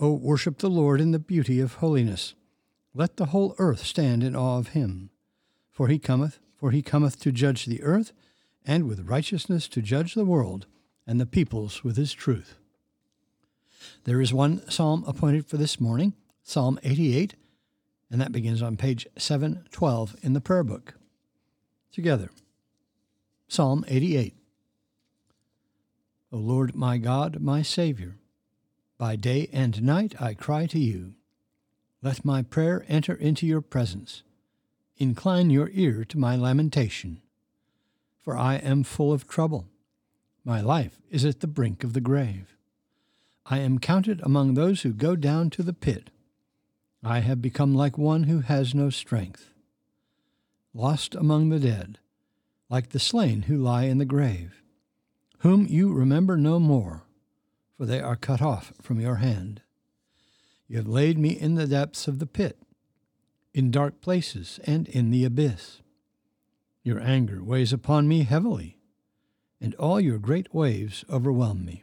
[0.00, 2.34] O worship the Lord in the beauty of holiness.
[2.94, 5.10] Let the whole earth stand in awe of him.
[5.70, 8.12] For he cometh, for he cometh to judge the earth,
[8.64, 10.66] and with righteousness to judge the world,
[11.06, 12.56] and the peoples with his truth.
[14.04, 17.34] There is one psalm appointed for this morning, Psalm 88,
[18.10, 20.94] and that begins on page 712 in the prayer book.
[21.92, 22.30] Together.
[23.48, 24.34] Psalm 88.
[26.32, 28.16] O Lord my God, my Savior,
[29.00, 31.14] by day and night I cry to you.
[32.02, 34.22] Let my prayer enter into your presence.
[34.98, 37.22] Incline your ear to my lamentation.
[38.22, 39.68] For I am full of trouble.
[40.44, 42.54] My life is at the brink of the grave.
[43.46, 46.10] I am counted among those who go down to the pit.
[47.02, 49.48] I have become like one who has no strength.
[50.74, 51.98] Lost among the dead,
[52.68, 54.62] like the slain who lie in the grave,
[55.38, 57.04] whom you remember no more
[57.80, 59.62] for they are cut off from your hand.
[60.68, 62.58] You have laid me in the depths of the pit,
[63.54, 65.80] in dark places and in the abyss.
[66.82, 68.76] Your anger weighs upon me heavily,
[69.62, 71.82] and all your great waves overwhelm me.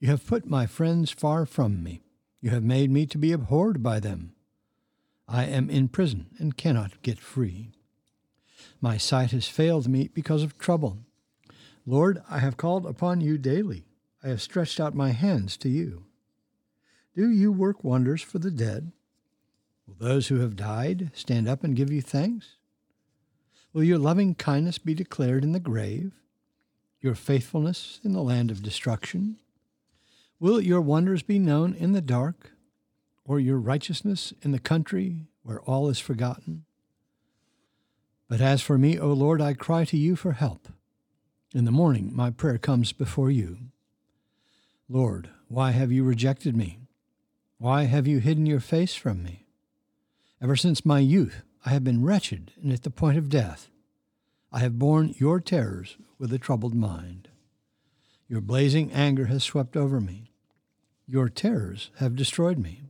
[0.00, 2.00] You have put my friends far from me.
[2.40, 4.32] You have made me to be abhorred by them.
[5.28, 7.72] I am in prison and cannot get free.
[8.80, 11.00] My sight has failed me because of trouble.
[11.84, 13.84] Lord, I have called upon you daily.
[14.26, 16.02] I have stretched out my hands to you.
[17.14, 18.90] Do you work wonders for the dead?
[19.86, 22.56] Will those who have died stand up and give you thanks?
[23.72, 26.12] Will your loving kindness be declared in the grave,
[27.00, 29.36] your faithfulness in the land of destruction?
[30.40, 32.50] Will your wonders be known in the dark,
[33.24, 36.64] or your righteousness in the country where all is forgotten?
[38.28, 40.66] But as for me, O Lord, I cry to you for help.
[41.54, 43.58] In the morning my prayer comes before you.
[44.88, 46.78] Lord, why have you rejected me?
[47.58, 49.46] Why have you hidden your face from me?
[50.40, 53.68] Ever since my youth, I have been wretched and at the point of death.
[54.52, 57.28] I have borne your terrors with a troubled mind.
[58.28, 60.30] Your blazing anger has swept over me.
[61.06, 62.82] Your terrors have destroyed me.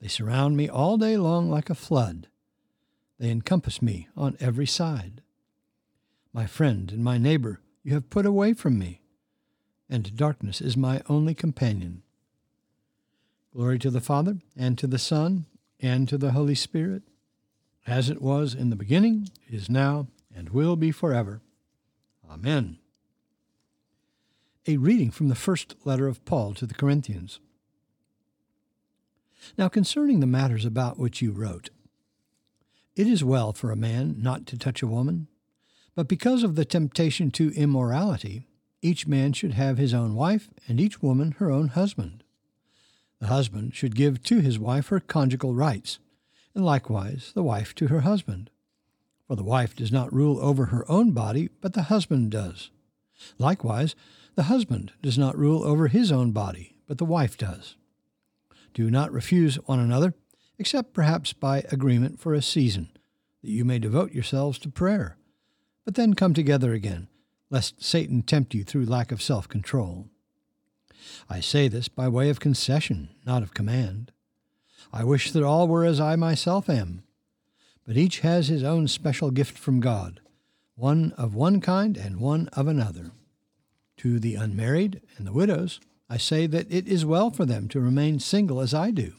[0.00, 2.26] They surround me all day long like a flood.
[3.20, 5.22] They encompass me on every side.
[6.32, 9.00] My friend and my neighbor you have put away from me
[9.88, 12.02] and darkness is my only companion.
[13.52, 15.46] Glory to the Father, and to the Son,
[15.80, 17.02] and to the Holy Spirit,
[17.86, 21.40] as it was in the beginning, is now, and will be forever.
[22.28, 22.78] Amen.
[24.66, 27.38] A reading from the first letter of Paul to the Corinthians.
[29.58, 31.68] Now, concerning the matters about which you wrote,
[32.96, 35.28] it is well for a man not to touch a woman,
[35.94, 38.46] but because of the temptation to immorality,
[38.84, 42.22] each man should have his own wife, and each woman her own husband.
[43.18, 45.98] The husband should give to his wife her conjugal rights,
[46.54, 48.50] and likewise the wife to her husband.
[49.26, 52.70] For the wife does not rule over her own body, but the husband does.
[53.38, 53.94] Likewise,
[54.34, 57.76] the husband does not rule over his own body, but the wife does.
[58.74, 60.12] Do not refuse one another,
[60.58, 62.90] except perhaps by agreement for a season,
[63.40, 65.16] that you may devote yourselves to prayer,
[65.86, 67.08] but then come together again
[67.50, 70.08] lest Satan tempt you through lack of self control.
[71.28, 74.12] I say this by way of concession, not of command.
[74.92, 77.04] I wish that all were as I myself am.
[77.86, 80.20] but each has his own special gift from God,
[80.74, 83.12] one of one kind and one of another.
[83.98, 87.80] To the unmarried and the widows, I say that it is well for them to
[87.80, 89.12] remain single as I do.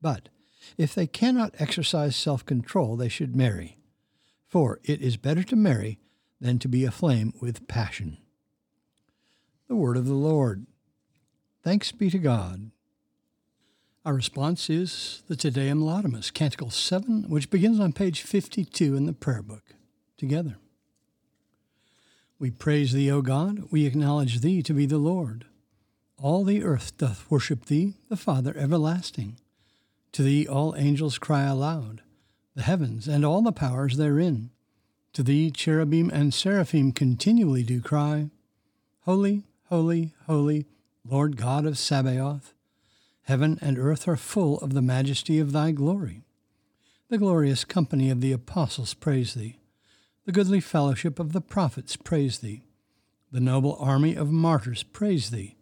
[0.00, 0.28] But
[0.76, 3.78] if they cannot exercise self control, they should marry.
[4.48, 5.98] For it is better to marry
[6.42, 8.18] than to be aflame with passion.
[9.68, 10.66] The Word of the Lord.
[11.62, 12.72] Thanks be to God.
[14.04, 19.06] Our response is the Te Deum Laudamus, Canticle 7, which begins on page 52 in
[19.06, 19.62] the prayer book.
[20.18, 20.56] Together.
[22.40, 25.46] We praise thee, O God, we acknowledge thee to be the Lord.
[26.18, 29.38] All the earth doth worship thee, the Father everlasting.
[30.12, 32.02] To thee all angels cry aloud,
[32.56, 34.50] the heavens and all the powers therein.
[35.14, 38.30] To thee cherubim and seraphim continually do cry,
[39.02, 40.66] Holy, holy, holy,
[41.04, 42.54] Lord God of Sabaoth.
[43.24, 46.22] Heaven and earth are full of the majesty of thy glory.
[47.08, 49.58] The glorious company of the apostles praise thee.
[50.24, 52.62] The goodly fellowship of the prophets praise thee.
[53.30, 55.56] The noble army of martyrs praise thee.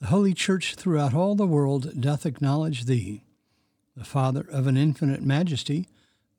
[0.00, 3.24] The holy church throughout all the world doth acknowledge thee
[3.96, 5.88] the Father of an infinite majesty,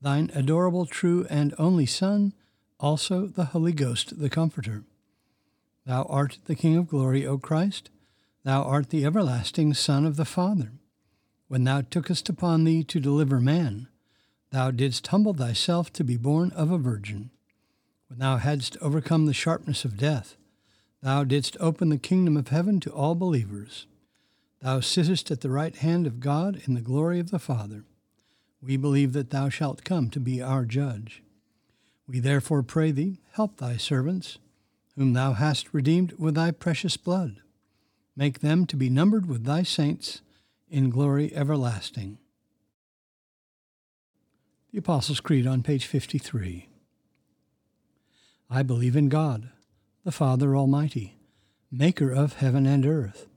[0.05, 2.31] thine adorable, true, and only Son,
[2.79, 4.83] also the Holy Ghost, the Comforter.
[5.83, 7.89] Thou art the King of glory, O Christ.
[8.43, 10.73] Thou art the everlasting Son of the Father.
[11.47, 13.87] When thou tookest upon thee to deliver man,
[14.51, 17.31] thou didst humble thyself to be born of a virgin.
[18.07, 20.37] When thou hadst overcome the sharpness of death,
[21.01, 23.87] thou didst open the kingdom of heaven to all believers.
[24.61, 27.85] Thou sittest at the right hand of God in the glory of the Father.
[28.61, 31.23] We believe that thou shalt come to be our judge.
[32.07, 34.37] We therefore pray thee, help thy servants,
[34.95, 37.41] whom thou hast redeemed with thy precious blood.
[38.15, 40.21] Make them to be numbered with thy saints
[40.69, 42.17] in glory everlasting.
[44.71, 46.69] The Apostles' Creed on page 53.
[48.49, 49.49] I believe in God,
[50.03, 51.17] the Father Almighty,
[51.71, 53.27] maker of heaven and earth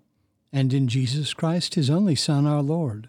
[0.53, 3.09] and in Jesus Christ, his only Son, our Lord,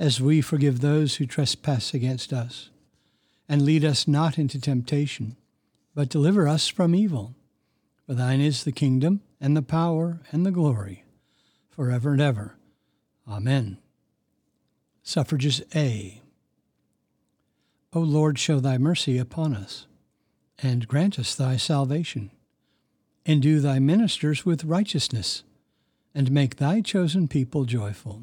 [0.00, 2.70] as we forgive those who trespass against us.
[3.48, 5.36] And lead us not into temptation,
[5.94, 7.34] but deliver us from evil.
[8.06, 11.04] For thine is the kingdom, and the power, and the glory,
[11.68, 12.56] forever and ever.
[13.28, 13.78] Amen.
[15.02, 16.22] Suffrages A.
[17.92, 19.86] O Lord, show thy mercy upon us,
[20.62, 22.30] and grant us thy salvation.
[23.26, 25.42] Endue thy ministers with righteousness
[26.14, 28.22] and make thy chosen people joyful.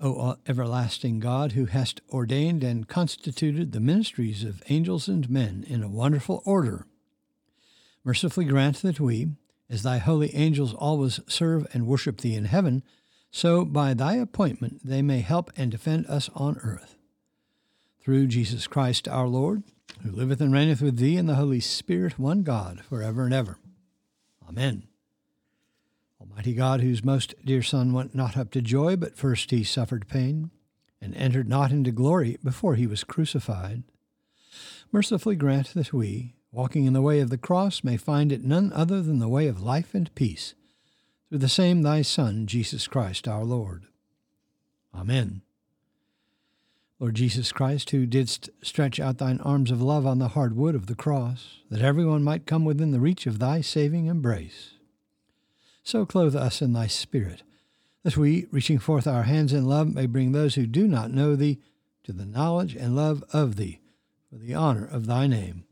[0.00, 5.64] O uh, everlasting God, who hast ordained and constituted the ministries of angels and men
[5.68, 6.86] in a wonderful order,
[8.02, 9.28] mercifully grant that we,
[9.68, 12.82] as thy holy angels always serve and worship thee in heaven,
[13.30, 16.96] so by thy appointment they may help and defend us on earth.
[18.02, 19.62] Through Jesus Christ our Lord,
[20.02, 23.34] who liveth and reigneth with thee in the Holy Spirit, one God, for ever and
[23.34, 23.58] ever.
[24.48, 24.89] Amen.
[26.20, 30.08] Almighty God, whose most dear Son went not up to joy, but first he suffered
[30.08, 30.50] pain,
[31.00, 33.82] and entered not into glory before he was crucified,
[34.92, 38.70] mercifully grant that we, walking in the way of the cross, may find it none
[38.74, 40.54] other than the way of life and peace,
[41.28, 43.86] through the same thy Son, Jesus Christ our Lord.
[44.94, 45.40] Amen.
[46.98, 50.74] Lord Jesus Christ, who didst stretch out thine arms of love on the hard wood
[50.74, 54.72] of the cross, that everyone might come within the reach of thy saving embrace.
[55.90, 57.42] So clothe us in thy Spirit,
[58.04, 61.34] that we, reaching forth our hands in love, may bring those who do not know
[61.34, 61.58] thee
[62.04, 63.80] to the knowledge and love of thee,
[64.30, 65.64] for the honor of thy name.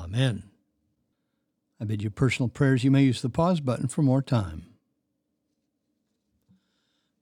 [0.00, 0.44] Amen.
[1.80, 2.84] I bid you personal prayers.
[2.84, 4.66] You may use the pause button for more time.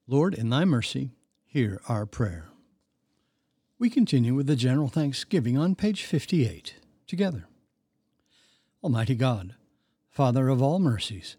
[0.06, 1.12] Lord, in thy mercy,
[1.46, 2.50] hear our prayer.
[3.78, 6.74] We continue with the general thanksgiving on page 58
[7.06, 7.48] together.
[8.84, 9.54] Almighty God,
[10.10, 11.38] Father of all mercies,